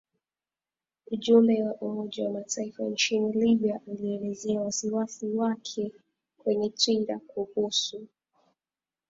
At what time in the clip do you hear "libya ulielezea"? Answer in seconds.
3.33-4.61